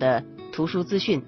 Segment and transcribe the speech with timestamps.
[0.00, 1.22] 的图书资讯。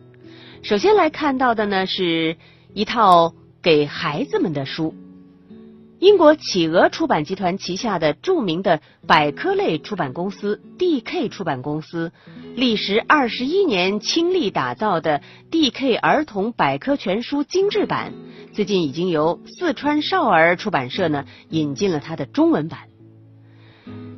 [0.65, 2.37] 首先来看到的呢，是
[2.75, 4.95] 一套给孩子们的书。
[6.01, 12.11] 英国企鹅出版集团旗下的著名的百科类出版公司 D.K 出版公司，
[12.57, 18.13] 历时二十一年倾力打造的 D.K 儿童百科全书精致版，
[18.53, 22.81] 最近已经由四川少儿出版社呢引进了它的中文版。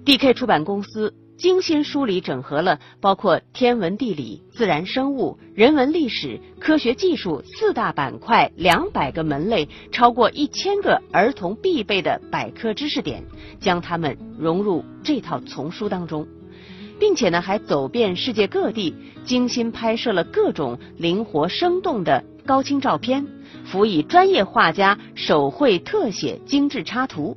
[0.07, 1.15] D.K 出版公司。
[1.37, 13.25] 精心梳理整合了包括天文地理、自然生物、人文历史、科学技术四大板块两百个门类，超过一千个儿童必备的百科知识点，
[13.61, 16.27] 将它们融入这套丛书当中，
[17.01, 23.27] 并且呢还走遍世界各地，精心拍摄了各种灵活生动的高清照片，
[23.65, 27.37] 辅以专业画家手绘特写精致插图，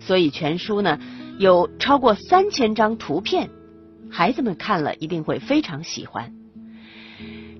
[0.00, 0.98] 所以全书呢。
[1.38, 3.50] 有超过三千张图片，
[4.08, 6.32] 孩子们看了一定会非常喜欢。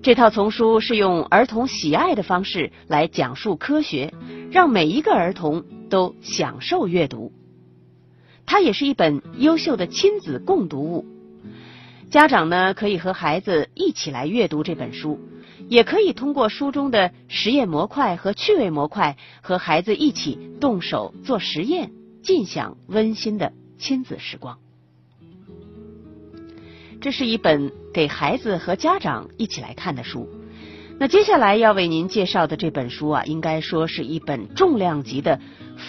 [0.01, 4.13] 这套丛书是用儿童喜爱的方式来讲述科学，
[4.53, 7.33] 让每一个儿童都享受阅读。
[8.47, 11.07] 它也是一本优秀的亲子共读物。
[12.11, 15.19] 家长呢可以和孩子一起来阅读这本书，
[15.69, 21.91] 也可以通过书中的实验模块和趣味模块，和孩子一起动手做实验，
[22.23, 23.53] 尽享温馨的。
[23.85, 24.59] 亲子时光，
[27.03, 30.27] 这是一本给孩子和家长一起来看的书。
[30.99, 35.39] 那接下来要为您介绍的这本书啊，应该说是一本重量级的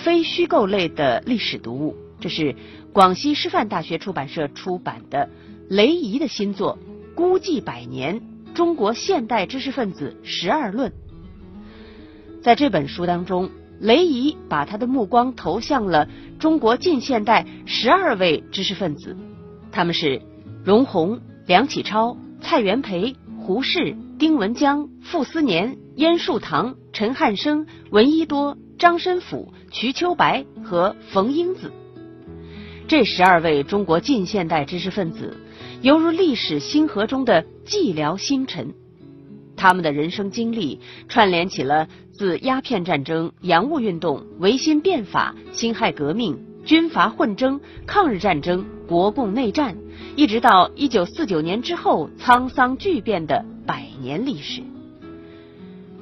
[0.03, 1.95] 非虚构类的历史读物。
[2.19, 2.53] 这是
[2.91, 5.29] 广西师范大学出版社出版的
[5.69, 6.77] 雷颐的新作
[7.15, 8.21] 《孤寂百年：
[8.53, 10.91] 中国现代知识分子十二论》。
[12.41, 13.49] 在这本书当中。
[13.79, 16.07] 雷颐把他的目光投向了
[16.39, 19.15] 中国近现代十二位知识分子，
[19.71, 20.21] 他们是
[20.63, 31.71] 容闳、梁启超、蔡元培、胡适、丁文江、傅斯年、燕树堂、陈汉生、闻一多、张申府、瞿秋白和冯英子。
[32.87, 35.37] 这十二位中国近现代知识分子，
[35.81, 38.73] 犹如历史星河中的寂寥星辰。
[39.57, 49.77] 他们的人生经历串联起了自鸦片战争、洋务运动、维新变法、辛亥革命、军阀混争、抗日战争、国共内战，
[50.15, 54.61] 一直到一九四九年之后沧桑巨变的百年历史。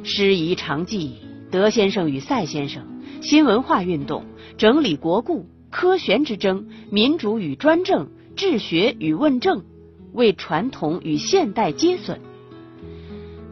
[0.03, 1.15] 师夷长技、
[1.49, 2.83] 德先生与赛先生、
[3.21, 4.25] 新文化运动、
[4.57, 9.63] 整理国故、科学之争、民主与专政、治学与问政，
[10.11, 12.19] 为传统与现代接损。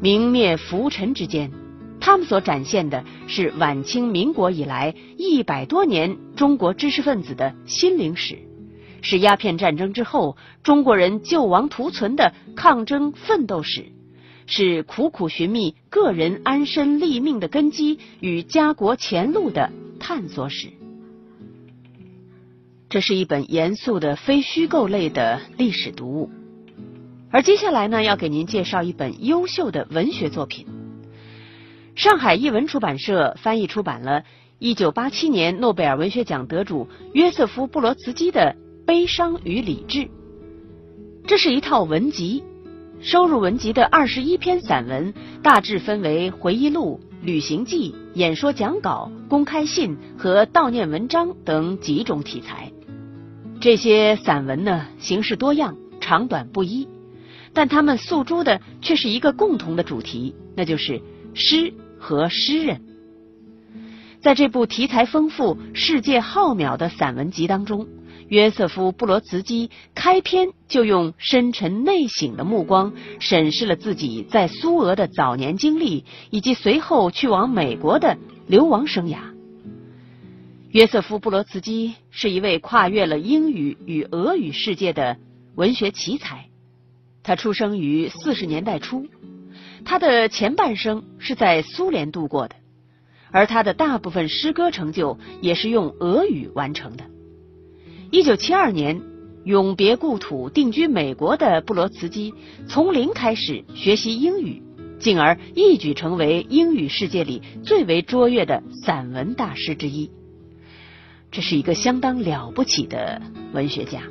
[0.02, 1.52] 明灭浮沉之间，
[2.00, 8.40] 他们所展现的是晚清民国以来一百多年中国知识分子的心灵史，
[9.04, 13.92] 是鸦片战争之后中国人救亡图存的抗争奋斗史，
[14.48, 20.70] 是苦苦寻觅个人安身立命的根基与家国前路的探索史。
[22.90, 26.32] 这是一本严肃的非虚构类的历史读物。
[27.32, 30.66] 而接下来呢，要给您介绍一本优秀的文学作品。
[31.96, 34.24] 上海译文出版社翻译出版了
[34.60, 38.56] 1987年诺贝尔文学奖得主约瑟夫·布罗茨基的
[38.86, 40.00] 《悲伤与理智》。
[41.26, 42.44] 这是一套文集，
[43.00, 52.72] 收入文集的二十一篇散文大致分为回忆录、旅行记、演说讲稿、公开信和悼念文章等几种题材。
[53.62, 56.88] 这些散文呢，形式多样，长短不一。
[57.54, 61.02] 但他们诉诸的却是一个共同的主题，那就是
[61.34, 62.82] 诗和诗人。
[64.22, 67.88] 在这部题材丰富、世界浩渺的散文集当中，
[68.28, 79.18] 约瑟夫·布罗茨基开篇就用深沉内省的目光审视了自己在苏俄的早年经历，以及随后去往美国的流亡生涯。
[80.70, 85.18] 约瑟夫·布罗茨基是一位跨越了英语与俄语世界的
[85.56, 86.51] 文学奇才。
[87.24, 89.08] 他出生于四十年代初，
[89.86, 92.56] 他的前半生是在苏联度过的，
[93.32, 97.06] 而他的大部分诗歌成就也是用俄语完成的。
[98.10, 99.02] 一九七二年，
[99.46, 102.34] 永别故土，定居美国的布罗茨基
[102.68, 104.64] 从零开始学习英语，
[105.00, 110.12] 进而一举成为英语世界里最为卓越的散文大师之一。
[111.32, 113.22] 这是一个相当了不起的
[113.54, 114.02] 文学家。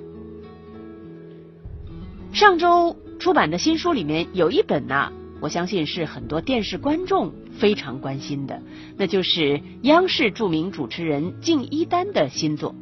[2.41, 8.63] 上周出版的新书里面有一本呢，我相信是很多电视观众非常关心的，
[8.97, 12.75] 那就是央视著名主持人敬一丹的新作。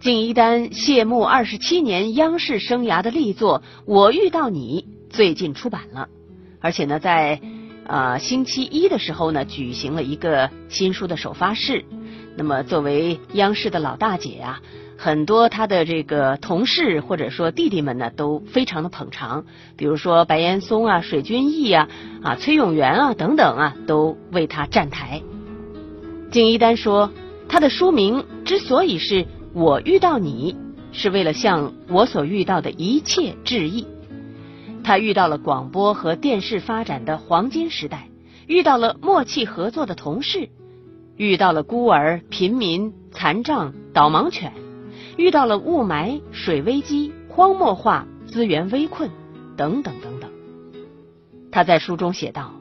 [0.00, 6.08] 敬一丹谢幕二十七年央视生涯的力作《我遇到你》，最近出版了，
[6.58, 7.42] 而且呢，在
[7.84, 11.84] 呃星期一的时候呢，举行了一个新书的首发式。
[12.34, 14.62] 那么，作为央视的老大姐呀，
[15.00, 19.44] 很多他的这个同事或者说弟弟们呢，都非常的捧场。
[19.76, 21.88] 比如说白岩松啊、水均益啊、
[22.20, 25.22] 啊崔永元啊等等啊，都为他站台。
[26.32, 27.12] 敬一丹说，
[27.48, 30.56] 他的书名之所以是我遇到你，
[30.90, 33.86] 是为了向我所遇到的一切致意。
[34.82, 38.08] 他遇到了广播和电视发展的黄金时代，
[38.48, 40.48] 遇到了默契合作的同事。
[41.16, 44.52] 遇到了孤儿、贫民、残障、导盲犬，
[45.18, 49.10] 遇到了雾霾、水危机、荒漠化、资源危困
[49.56, 50.30] 等等等等。
[51.50, 52.54] 他在书中写道：“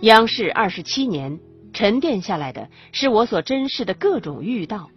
[0.00, 1.40] 央视二十七年
[1.74, 4.90] 沉淀下来的是我所珍视的各种遇到，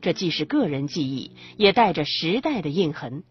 [0.00, 3.24] 这既是个人记忆，也带着时代的印痕。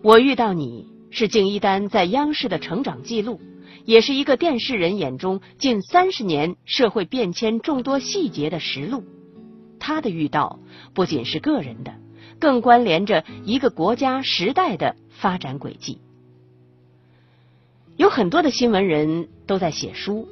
[0.00, 3.40] 我遇到你是敬一丹在央视的成长记录。”
[3.86, 9.02] 也是一个电视人眼中近三十年社会变迁众多细节的实录。
[9.80, 10.60] 他的遇到
[10.94, 11.94] 不仅是个人的，
[12.38, 15.98] 更关联着一个国家时代的发展轨迹。
[17.96, 20.28] 有很多的新闻人都在写书，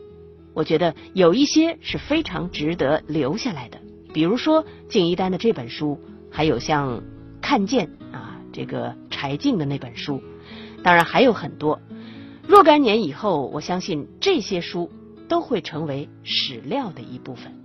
[0.55, 3.81] 我觉得有一些是非常值得留下来的。
[4.15, 7.03] 比如说敬一丹的这本书，还有像
[7.43, 10.23] 看见啊这个柴静的那本书，
[10.83, 11.81] 当然还有很多。
[12.47, 14.91] 若干年以后，我相信这些书
[15.29, 17.58] 都会成为史料的一部分。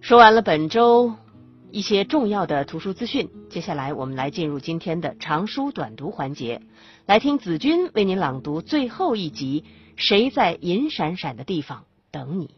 [0.00, 1.14] 说完了本周
[1.70, 6.62] 一些重要的图书资讯，接下来我们来进入今天的长书短读环节，
[7.06, 9.64] 来听子君为您朗读最后一集
[9.96, 12.50] 《谁在银闪闪的地方等你》。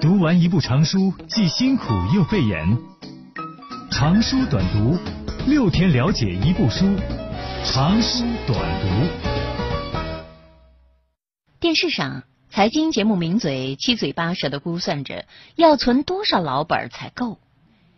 [0.00, 2.78] 读完一部长书，既辛苦又费眼。
[3.90, 4.96] 长书短读，
[5.48, 6.86] 六天了解一部书。
[7.64, 8.86] 长书短读。
[11.58, 12.22] 电视上，
[12.52, 15.24] 财经节目名嘴七嘴八舌的估算着
[15.54, 17.38] 要存多少老本才够。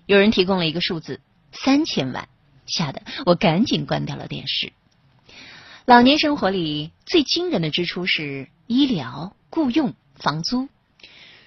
[0.04, 1.20] 有人提供了一个数字：
[1.52, 2.28] 三千万，
[2.66, 4.72] 吓得我赶紧关掉了电视。
[5.87, 10.69] 老年生活里最惊人的支出是医疗、雇佣、房租。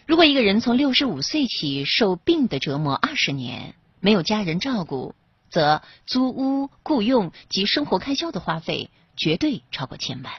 [0.07, 5.13] 如果一个人从六十五岁起受病的折磨二十年，没有家人照顾。
[5.51, 10.33] 则租屋、雇佣及生活开销的花费绝对超过千万。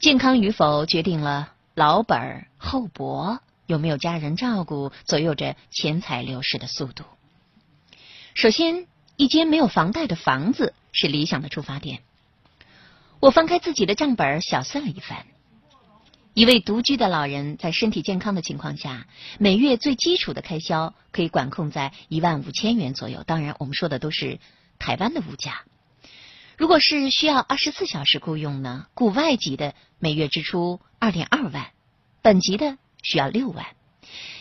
[0.00, 7.02] 健康与否决定了老本厚薄，有没有家人照顾左右着钱财流失的速度。
[8.34, 8.86] 首先，
[9.16, 11.98] 一间没有房贷的房子是理想的出发点。
[13.18, 15.26] 我翻开自己的账本，小算了一番。
[16.32, 19.08] 一位独居的老人在身体健康的情况下，
[19.40, 23.24] 每月最基础的开销可以管控在一万五千元左右。
[23.24, 24.38] 当然，我们说的都是
[24.78, 25.62] 台湾的物价。
[26.58, 28.86] 如果是需要二十四小时雇佣呢？
[28.94, 31.68] 雇外籍的每月支出二点二万，
[32.20, 33.64] 本籍的需要六万。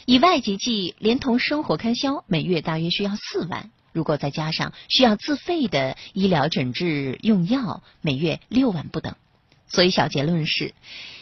[0.08, 3.70] 以外籍计，连同生活开销，每月大约需要四万。
[3.94, 9.16] 如果再加上需要自费的医疗诊治、用药，每月六万不等。
[9.68, 10.74] 所以，小结论是。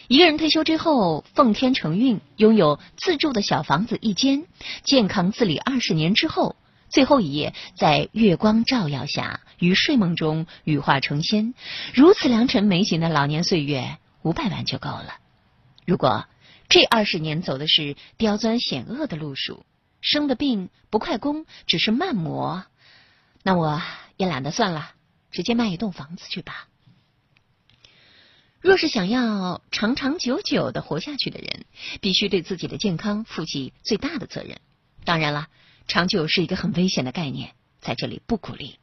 [0.07, 4.45] 一个人退休之后，奉天承运，拥有自住的小房子一间，
[4.86, 6.56] 健康自理二十年之后，
[6.95, 11.53] 最后一夜在月光照耀下，于睡梦中羽化成仙，
[11.94, 15.17] 如此良辰美景的老年岁月，五百万就够了。
[15.86, 16.25] 如果
[16.70, 19.65] 这二十年走的是刁钻险恶的路数，
[20.00, 22.63] 生的病不快攻，只是慢磨，
[23.43, 23.81] 那我
[24.15, 24.91] 也懒得算了，
[25.31, 26.70] 直接卖一栋房子去吧。
[28.62, 31.65] 若是想要长长久久的活下去的人，
[32.00, 34.62] 必须对自己的健康负起最大的责任。
[35.03, 35.48] 当然了，
[35.88, 38.80] 长久是一个很危险的概念，在这里不鼓励。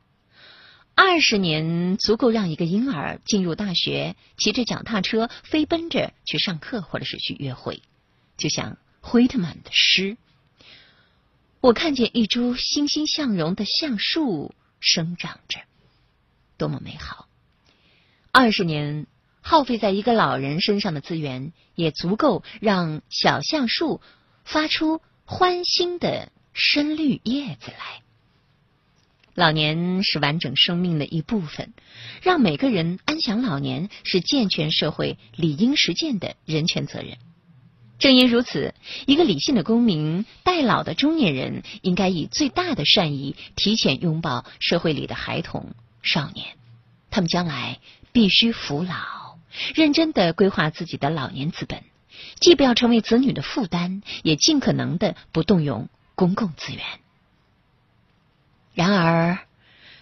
[0.95, 7.83] 二十年足够让一个婴儿进入大学，骑着脚踏车飞奔着去上课，或者是去约会。
[8.37, 10.17] 就像惠特曼的诗
[11.61, 15.61] ：“我看见一株欣欣向荣的橡树生长着，
[16.57, 17.29] 多么美好！”
[18.33, 19.07] 二十年。
[19.45, 24.01] 耗费在一个老人身上的资源，也足够让小橡树
[24.45, 28.03] 发出欢欣的深绿叶子来。
[29.35, 31.73] 老年是完整生命的一部分，
[32.21, 37.17] 让每个人安享老年是健全社会理应实践的人权责任。
[37.99, 38.75] 正因如此，
[39.07, 45.71] 一个理性的公民、待老的中年人，应该以最大的善意，提前拥抱社会里的孩童、
[46.03, 46.49] 少年，
[47.11, 47.79] 他们将来
[48.13, 49.39] 必须服老。
[49.75, 51.85] 认真的规划自己的老年资本，
[52.41, 55.89] 既不要成为子女的负担，也尽可能的不动用
[56.23, 56.85] 公共资源。
[58.75, 59.41] 然而，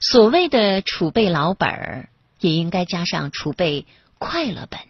[0.00, 2.10] 所谓的储备老本儿，
[2.40, 3.86] 也应该加上储备
[4.18, 4.80] 快乐本，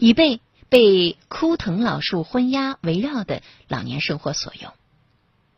[0.00, 4.72] 以备被枯藤老树昏鸦围绕的老年生活所用。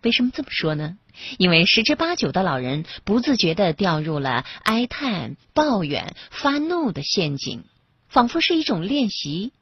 [0.02, 0.98] 为什么这么说呢？
[1.38, 7.64] 因为十之八九的老人不自觉的掉入了哀叹、抱怨、发怒的陷阱，
[8.10, 9.54] 仿佛是一种练习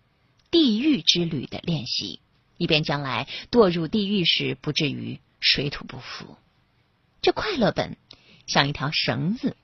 [0.50, 2.18] 地狱之旅的练习，
[2.56, 6.36] 以便将来堕入地狱时不至于水土不服。
[7.22, 7.96] 这快乐本
[8.46, 9.56] 像一条绳子，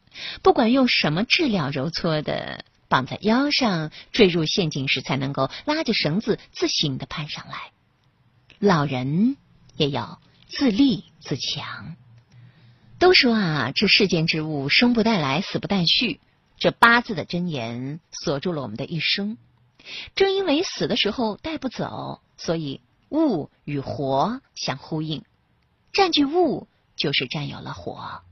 [0.42, 7.70] 不管用什么质料揉搓的，绑在腰上，坠入陷阱时才能够拉着绳子自行的攀上来。
[8.58, 9.36] 老人
[9.76, 10.20] 也要。
[10.54, 11.96] 自立自强。
[12.98, 16.20] 都说啊，这世间之物，生不带来，死不带去。
[16.58, 19.38] 这八字的真言锁住了我们的一生。
[20.14, 25.24] 正因为死的时候带不走，所以物与活相呼应。
[25.92, 28.22] 占据物，就是占有了火。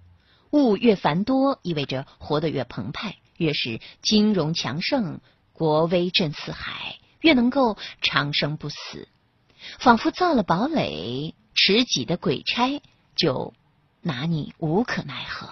[0.51, 5.21] 物越繁多，意味着活得越澎湃，越是金融强盛，
[5.53, 9.09] 国威震四海，越能够长生不死。
[9.79, 11.35] 仿佛造了堡垒。
[11.53, 12.81] 持己的鬼差
[13.17, 13.53] 就
[14.01, 15.51] 拿你无可奈何。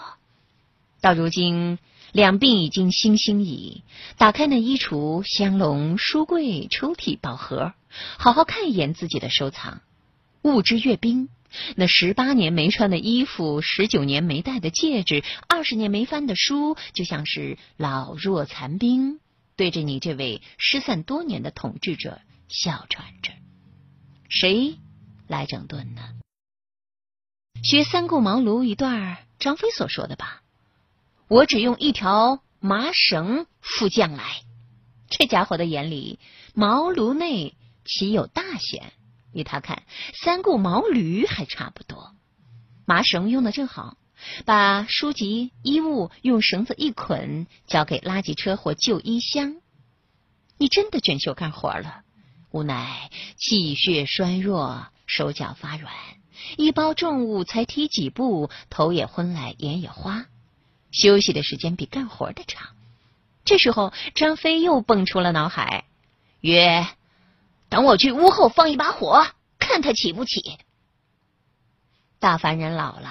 [1.02, 1.78] 到如今
[2.12, 3.82] 两鬓已经星星矣，
[4.16, 7.74] 打开那衣橱、香笼、书柜、抽屉、宝盒，
[8.16, 9.82] 好好看一眼自己的收藏。
[10.42, 11.28] 物之阅兵，
[11.76, 19.20] 那十八年没穿的衣服，十九年没戴的戒指，二十年没翻的书，就像是老弱残兵，
[19.56, 23.32] 对着你这位失散多年的统治者笑喘着。
[24.28, 24.76] 谁？
[25.26, 26.02] 来整顿呢？
[27.62, 30.42] 学三顾茅庐一段张飞所说的吧。
[31.28, 34.42] 我只用一条麻绳赴将来。
[35.10, 36.18] 这家伙的眼里，
[36.54, 38.92] 茅庐内岂有大贤？
[39.32, 39.82] 与他看，
[40.14, 42.14] 三顾毛驴还差不多。
[42.86, 43.96] 麻绳用的正好，
[44.44, 49.56] 把书籍衣物用绳子一捆，交给垃圾车或旧衣箱。
[50.56, 52.02] 你真的卷袖干活了，
[52.50, 54.86] 无奈气血衰弱。
[55.10, 55.90] 手脚发软，
[56.58, 60.26] 一包重物才提几步，头也昏来，眼也花，
[60.90, 62.76] 休息的时间比干活的长。
[63.42, 65.86] 这时候，张飞又蹦出了脑海，
[66.42, 66.86] 曰
[67.68, 69.26] ：“等我去屋后放一把火，
[69.58, 70.58] 看他起不起。”
[72.20, 73.10] 大凡人老了，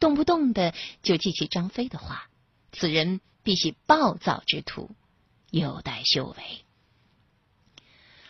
[0.00, 2.28] 动不动的就记起张飞的话，
[2.72, 4.90] 此人必系暴躁之徒，
[5.50, 6.64] 有待修为。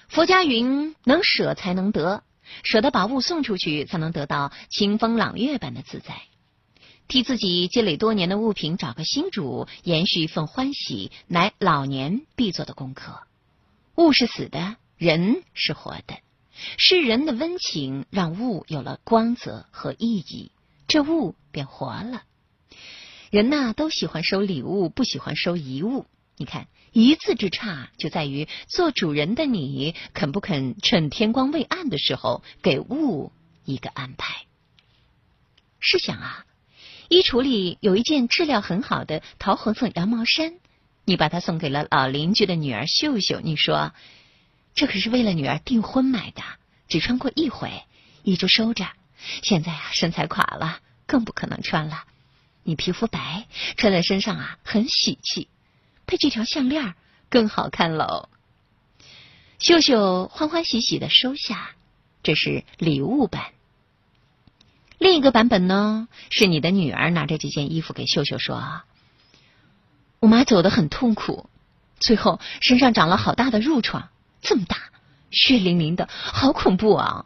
[0.09, 2.23] 佛家云：“能舍才能得。”
[2.65, 6.23] 舍得把物送出去，才能得到清风朗月般的自在。
[7.09, 13.23] 替自己积累多年的物品找个新主，延续一份欢喜，乃老年必做的功课。
[13.95, 16.17] 物是死的，人是活的。
[16.77, 20.53] 是人的温情让物有了光泽和意义，
[20.87, 22.23] 这物便活了。
[23.31, 26.07] 人呐，都喜欢收礼物，不喜欢收遗物。
[26.37, 26.69] 你看。
[26.95, 33.33] 一字之差，就在于做主人的你肯不肯趁天光未暗的时候给物
[33.65, 34.43] 一个安排。
[35.81, 36.45] 试想啊，
[37.09, 40.53] 衣橱里有一件质量很好的桃红色羊毛衫，
[41.07, 43.95] 你把它送给了老邻居的女儿秀秀，你说
[44.75, 46.43] 这可是为了女儿订婚买的，
[46.89, 47.85] 只穿过一回，
[48.23, 48.87] 一直收着。
[49.43, 52.05] 现在啊，身材垮了，更不可能穿了。
[52.65, 55.49] 你皮肤白，穿在身上啊，很喜气。
[56.07, 56.95] 配这条项链
[57.29, 58.29] 更好看喽。
[59.59, 61.71] 秀秀欢欢喜喜的收下，
[62.23, 63.53] 这是礼物版。
[64.99, 68.83] 另一个版本呢，是你的女儿拿着这件衣服给秀秀说
[70.21, 71.51] ：“我妈走的很痛苦，
[71.99, 74.11] 最后身上长了好大的褥疮，
[74.43, 74.77] 这么大，
[75.31, 77.25] 血淋淋的，好恐怖啊！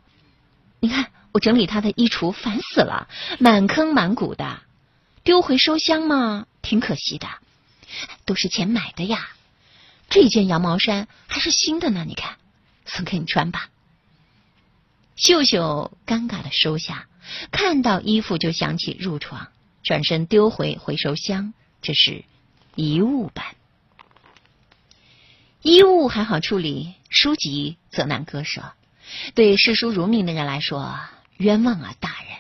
[0.79, 3.09] 你看我整理他的衣橱，烦死了，
[3.41, 4.61] 满坑满谷的，
[5.25, 7.27] 丢回收箱嘛，挺可惜的。”
[8.27, 9.31] 都是钱买的呀，
[10.11, 12.37] 这件羊毛衫还是新的呢，你看，
[12.85, 13.71] 送给你穿吧。
[15.17, 17.07] 秀秀尴尬的收下，
[17.51, 19.49] 看到衣服就想起褥床，
[19.83, 21.55] 转身丢回回收箱。
[21.81, 22.25] 这是
[22.75, 23.55] 遗物版，
[25.67, 28.73] 衣物还好处理，书籍则难割舍。
[29.35, 30.97] 对视书如命的人来说，
[31.39, 32.39] 冤枉啊，大人，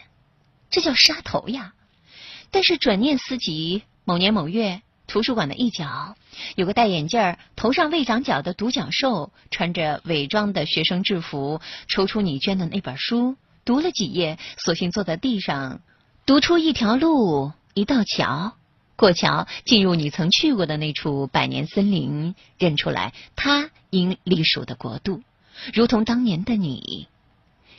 [0.70, 1.74] 这叫杀头呀。
[2.52, 4.80] 但是转念思及，某年某月。
[5.08, 6.16] 图书馆的一角，
[6.56, 15.80] 有个戴眼镜、头上未长角的独角兽，穿着伪装的学生制服，抽出你捐的那本书，读了几页，索性坐在地上，
[16.26, 18.54] 读出一条路、一道桥，
[18.96, 25.22] 过桥进入你曾去过的那处百年森林，认出来他应隶属的国度，
[25.74, 27.06] 如同当年的你，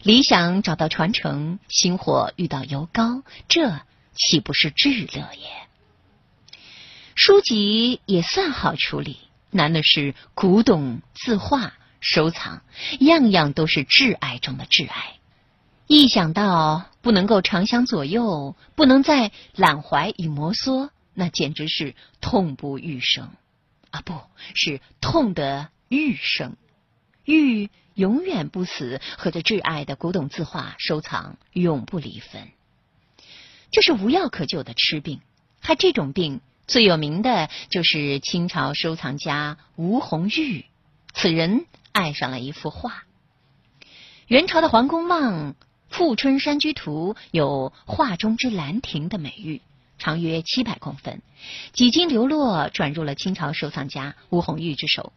[0.04, 3.82] 理想找到传承，星火遇到油膏，这
[4.14, 5.48] 岂不是至乐也？
[7.16, 9.18] 书籍也算好处理，
[9.50, 12.62] 难的是古董、字画、收藏，
[13.00, 15.16] 样样都是挚爱中的挚爱。
[15.88, 23.32] 一想到不能够长相左右，不能再揽怀与摩挲，那简直是痛不欲生
[23.90, 24.02] 啊！
[24.02, 24.22] 不
[24.54, 26.56] 是痛得欲生，
[27.26, 32.50] 欲永远不死，和这挚爱的古董字画收藏永不离分。
[33.72, 35.22] 这是无药可救的痴病，
[35.60, 40.66] 还这种病最有名的就是清朝收藏家吴红玉，
[41.16, 43.06] 此人爱上了一幅画。
[44.28, 45.56] 元朝的黄公望。
[46.00, 49.62] 《富春山居图》有“画中之兰亭”的美誉，
[49.98, 51.22] 长约七百公分，
[51.74, 55.14] 几经流落，转入了清朝收藏家吴红玉之手。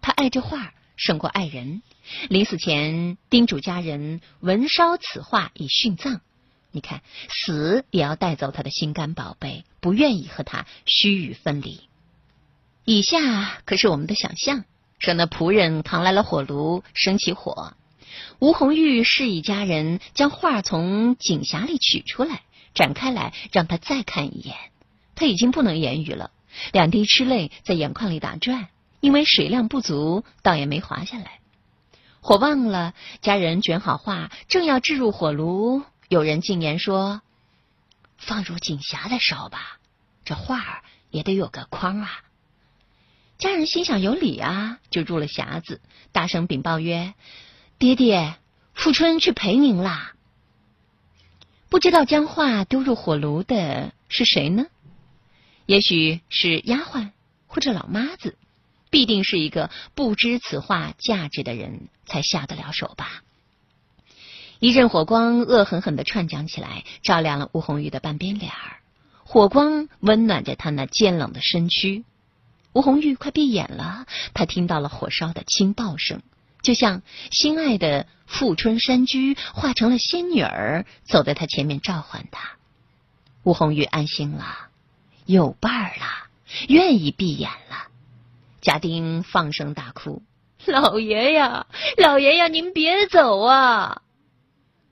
[0.00, 1.82] 他爱这画胜过爱人，
[2.28, 6.20] 临死前叮嘱家人焚烧此画以殉葬。
[6.70, 11.80] 你看，死也要带走他的心肝宝贝，不愿意和他须臾分离。
[12.84, 14.64] 以下可是我们的想象：
[14.98, 17.74] 说那仆人扛来了火炉，生起火。
[18.38, 22.42] 吴红玉示意家人将画从锦匣里取出来，
[22.76, 24.54] 展开来，让他再看一眼。
[25.16, 26.30] 他已经不能言语了，
[26.72, 28.68] 两滴痴泪在眼眶里打转，
[29.00, 31.40] 因为水量不足，倒也没滑下来。
[32.20, 32.92] 火旺了，
[33.22, 37.22] 家人卷好画，正要置入火炉，有人进言说
[38.18, 39.78] ：“放入锦匣再烧吧，
[40.24, 42.10] 这画也得有个框啊。”
[43.38, 45.80] 家人心想有理啊，就入了匣子，
[46.12, 47.14] 大声禀报曰。
[47.78, 48.34] 爹爹，
[48.74, 50.15] 富春去陪您啦。
[51.76, 54.64] 不知道将画丢入火炉的是谁呢？
[55.66, 57.10] 也许是丫鬟
[57.46, 58.38] 或者老妈子，
[58.88, 63.22] 必定是一个不知此画价值的人才下得了手吧。
[64.58, 68.78] 一阵火光恶狠狠的串讲起来，照亮了吴红玉的半边脸儿。
[69.24, 72.04] 火光温暖着他那坚冷的身躯。
[72.72, 76.22] 吴红玉快闭眼了，他听到了火烧的轻爆声。
[76.62, 82.56] 就像心爱的富春山居化成了仙女儿，走在他前面召唤他。
[83.42, 84.68] 吴红玉安心了，
[85.24, 86.28] 有伴儿了，
[86.68, 87.88] 愿意闭眼了。
[88.60, 90.22] 家丁放声大哭
[90.66, 94.02] ：“老爷呀，老爷呀，您别走啊！”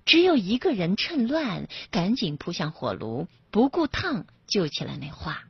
[0.06, 5.42] 只有一个人趁乱赶紧扑向火炉，不顾烫救起了那画。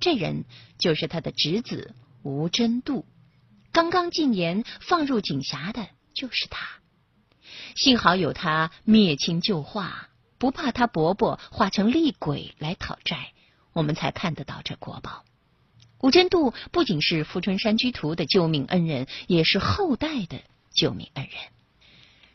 [0.00, 0.44] 这人
[0.78, 3.04] 就是他的侄子吴真度。
[3.72, 6.77] 刚刚进言放入锦匣的就是他，
[7.74, 13.32] 幸好有他灭亲救化，不怕他伯伯化成厉鬼来讨债，
[13.72, 15.24] 我们才看得到这国宝。
[16.00, 20.40] 吴真度不仅是《富春山居图》的救命恩人，也是后代的
[20.72, 21.34] 救命恩人。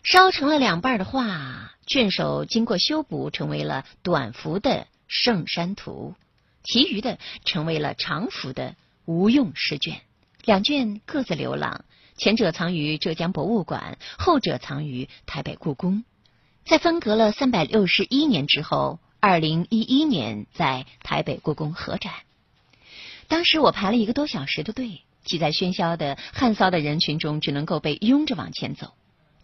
[0.04, 4.70] 烧成了两半的画，卷首经过修补，成为了短幅的
[5.08, 6.14] 《圣山图》，
[6.64, 10.02] 其余的成为了长幅的无用诗卷。
[10.44, 16.04] 两卷各自流浪，前者藏于浙江博物馆，后者藏于台北故宫。
[16.66, 22.14] 在分隔了三百六十一年之后，二零一一年在台北故宫合展。
[23.28, 28.94] 当时我排了一个多小时的队，挤在喧嚣的汗骚的人群中，只能够被拥着往前走，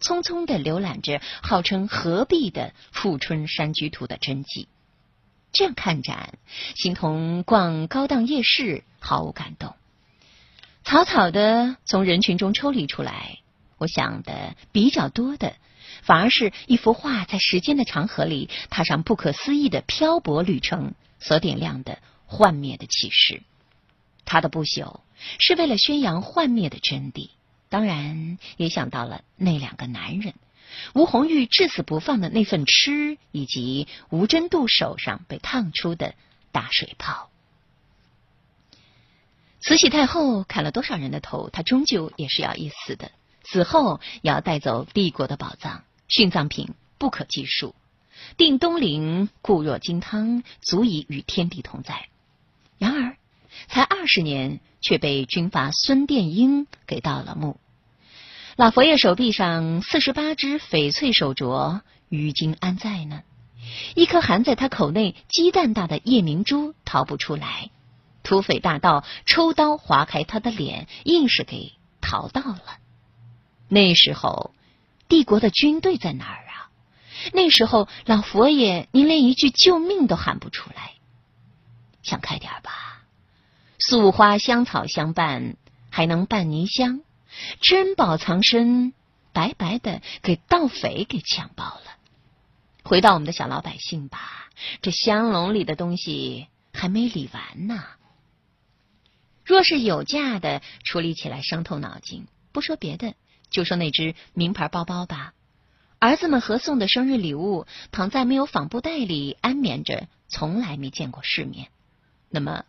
[0.00, 4.68] 匆匆的浏览着号称合璧的《富春山居图》的真迹。
[5.52, 6.38] 这样看展，
[6.76, 9.74] 形同逛高档夜市，毫无感动。
[10.90, 13.38] 草草的从人群中抽离出来，
[13.78, 15.54] 我想的比较多的，
[16.02, 23.40] 反而是一幅画在时间的长河里踏上不可思议的漂泊旅程所点亮的幻灭的启示。
[24.24, 24.98] 他的不朽
[25.38, 27.30] 是为了宣扬幻灭的真谛，
[27.68, 30.34] 当然也想到了那两个男人
[30.94, 36.16] 吴红玉至死不放的那份痴，以及吴真度手上被烫出的
[36.50, 37.29] 大水泡。
[39.60, 43.10] 慈禧太后砍了多少人的头，她终究也是要一死的。
[43.44, 47.74] 死后也要带走帝国的宝藏，殉葬品不可计数。
[48.36, 52.08] 定东陵固若金汤，足以与天地同在。
[52.78, 53.16] 然而，
[53.68, 57.58] 才二十年，却被军阀孙殿英给盗了墓。
[58.56, 63.22] 老佛爷手臂上四十八只翡翠手镯，于今安在呢？
[63.94, 67.70] 一颗含在他口内鸡蛋大的夜明珠逃不出来。
[68.30, 72.78] 土匪大盗抽刀划开他的脸，硬是给逃到了。
[73.66, 74.54] 那时候，
[75.08, 76.70] 帝国的军队在哪儿啊？
[77.32, 80.92] 那时候，老佛爷您连一句救命都喊不出来。
[82.04, 83.02] 想开点吧，
[83.80, 85.56] 素花香草相伴，
[85.90, 87.00] 还能伴泥香。
[87.60, 88.92] 珍宝藏身，
[89.32, 91.96] 白白的给盗匪给抢包了。
[92.84, 94.48] 回到我们的小老百姓吧，
[94.82, 97.82] 这香笼里的东西还没理完呢。
[99.50, 102.28] 若是有价的，处理起来伤透脑筋。
[102.52, 103.14] 不说别的，
[103.50, 105.34] 就说那只名牌包包吧。
[105.98, 111.66] 儿子们合送的生日礼物，躺在没有纺布袋里安眠着，从来没见过世面。
[112.28, 112.64] 那么，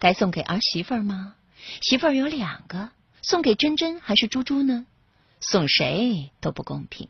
[0.00, 1.36] 该送给儿媳妇吗？
[1.80, 2.90] 媳妇儿有两个，
[3.22, 4.84] 送给珍珍还是猪猪呢？
[5.38, 7.08] 送谁都不公平。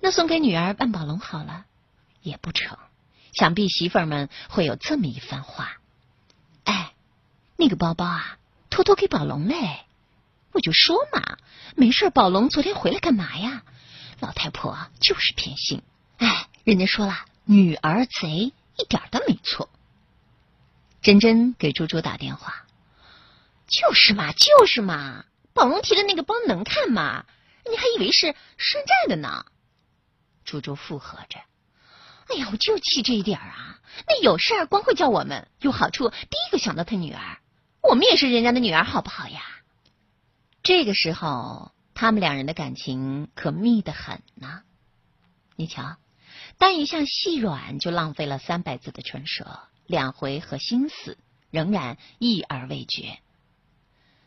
[0.00, 1.66] 那送给女儿万宝龙好了，
[2.22, 2.78] 也不成。
[3.34, 5.76] 想必媳妇儿们会有这么一番话：
[6.64, 6.94] 哎，
[7.56, 8.38] 那个包包啊，
[8.70, 9.80] 偷偷给宝龙嘞。
[10.52, 11.38] 我就说嘛，
[11.76, 13.62] 没事，宝龙昨天回来干嘛呀？
[14.20, 15.82] 老太婆就是偏心，
[16.18, 19.68] 哎，人家说了，女儿贼一点都没错。
[21.00, 22.66] 珍珍给猪猪打电话，
[23.66, 27.24] 就是嘛，就是嘛，宝龙提的那个包能看吗？
[27.68, 28.26] 你还以为是
[28.58, 29.46] 山寨的呢？
[30.44, 31.38] 猪猪附和着，
[32.28, 33.80] 哎呀，我就气这一点啊！
[34.06, 37.38] 那有事儿光会叫我们，有好处第一个想到他女儿，
[37.82, 39.42] 我们也是人家的女儿，好不好呀？
[40.62, 41.70] 这个时候。
[41.94, 44.62] 他们两人的感情可密得很呢。
[45.56, 45.98] 你瞧，
[46.56, 51.18] 单一项细软就浪费了三百字的唇舌，两回合心思
[51.50, 53.18] 仍然意而未决。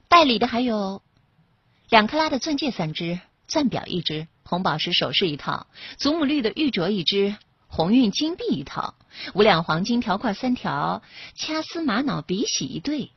[0.07, 1.01] 代理的还有
[1.89, 5.65] 两克拉的钻戒三只，钻表一只，红宝石首饰一套，
[5.97, 7.35] 祖母绿的玉镯一只，
[7.67, 8.93] 鸿运金币一套，
[9.33, 11.01] 五两黄金条块三条，
[11.33, 13.11] 掐丝玛瑙笔洗一对，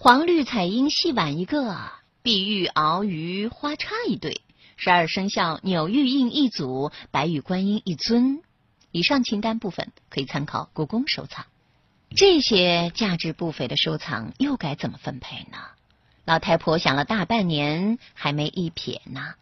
[0.00, 1.76] 黄绿彩英细碗一个。
[2.22, 4.42] 碧玉鳌鱼花叉一对，
[4.76, 8.40] 十二生肖纽玉印一组，白玉观音一尊。
[8.92, 11.46] 以上清单部分可以参考故宫收藏。
[12.14, 15.58] 这些价值不菲的收藏又该怎么分配呢？
[16.24, 19.34] 老太婆想了大半年，还没一撇呢。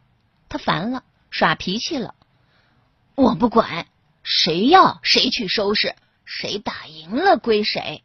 [0.49, 2.15] 她烦了，耍脾气了。
[3.15, 3.89] 我不管，
[4.23, 8.03] 谁要谁去收拾，谁打赢了归谁。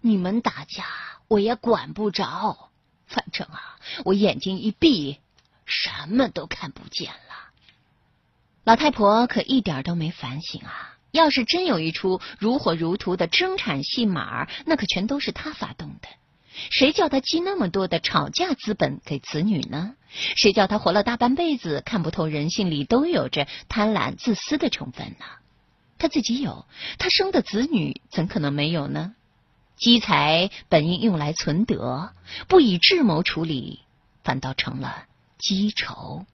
[0.00, 0.84] 你们打架，
[1.28, 2.70] 我也管不着。
[3.06, 5.18] 反正啊，我眼睛一闭，
[5.64, 7.50] 什么都看不见了。
[8.64, 10.96] 老太婆可一点都没反省啊！
[11.10, 16.08] 要是真有一出如火如荼的争产戏码，那可全都是她发动的。
[16.70, 19.94] 谁叫她积那么多的吵架资本给子女呢？
[20.36, 25.24] 谁叫她活了大半辈子看不透人性里都有着贪婪自私的成分呢？
[25.96, 26.66] 她自己有，
[26.98, 29.14] 她生的子女怎可能没有呢？
[29.78, 32.10] 积财本应用来存德，
[32.48, 33.80] 不以智谋处理，
[34.24, 35.04] 反倒成了
[35.38, 36.26] 积仇。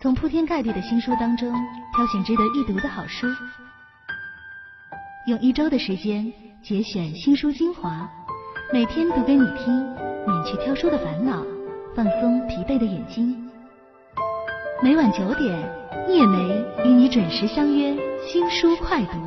[0.00, 1.52] 从铺天盖地的新书当中
[1.94, 3.26] 挑选值得一读的好书，
[5.26, 8.10] 用一周的时间节选新书精华，
[8.72, 9.84] 每天读给你听，
[10.26, 11.44] 免去挑书的烦恼，
[11.94, 13.50] 放松疲惫的眼睛。
[14.82, 15.83] 每晚九点。
[16.06, 19.18] 聂梅与你准时相约新书快读。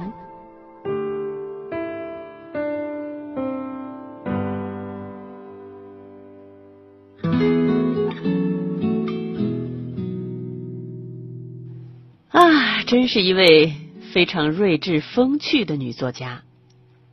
[12.29, 13.73] 啊，真是一位
[14.13, 16.43] 非常睿智风趣的女作家。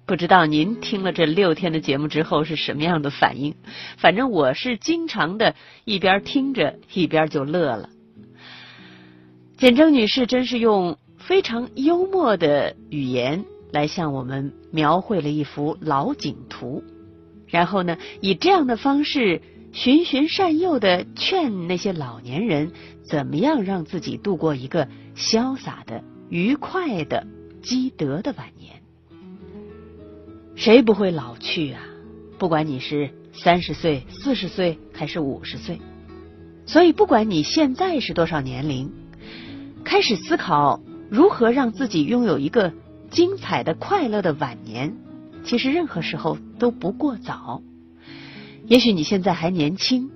[0.06, 3.54] 不知道您听了这六天的节目之后是什么样的反应？
[3.96, 5.54] 反正我是经常的
[5.86, 7.88] 一边听着一边就乐了。
[9.56, 16.82] 简征女士真是用非常幽默的语言来向我们描绘了一幅老景图，
[17.46, 19.40] 然后呢，以这样的方式
[19.72, 22.72] 循循善诱的劝那些老年人
[23.04, 27.24] 怎么样让自己度过一个潇洒的、愉快的、
[27.62, 28.82] 积德的晚年。
[30.56, 31.80] 谁不会老去啊？
[32.38, 35.80] 不管你是三十岁、四十岁还是五十岁，
[36.66, 38.90] 所以不管你现在是多少年龄。
[39.84, 42.72] 开始思考如何让自己拥有一个
[43.10, 44.96] 精彩的、快乐的晚年，
[45.44, 47.62] 其实任何时候都不过早。
[48.66, 50.10] 也许你现在还年轻，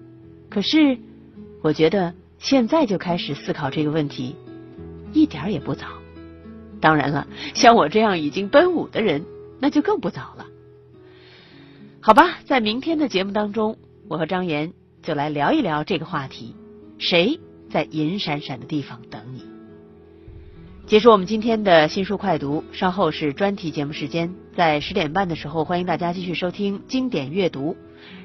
[0.48, 0.98] 可是
[1.62, 4.34] 我觉得现在就开始思考这个问题，
[5.12, 5.86] 一点也不早。
[6.80, 9.24] 当然了，像我这样已经奔五的人，
[9.60, 10.46] 那就更不早了。
[12.00, 13.76] 好吧，在明天的节目当中，
[14.08, 16.54] 我和张岩就来聊一聊这个话题：
[16.98, 17.38] 谁
[17.70, 19.37] 在银闪闪的地方等你？
[20.88, 27.76] 结束我们今天的新书快读，稍后是专题节目时间，在十点半的时候，欢迎大家继续收听经典阅读。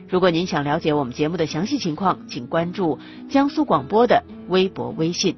[0.08, 3.00] 如果您想了解我们节目的详细情况，请关注
[3.30, 5.36] 江苏广播的微博、微信。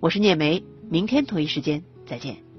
[0.00, 2.49] 我是聂梅，明天同一时间再见。